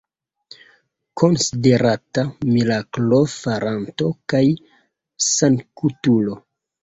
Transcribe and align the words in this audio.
Konsiderata 1.21 2.23
miraklo-faranto 2.55 4.09
kaj 4.33 4.43
sanktulo. 5.29 6.39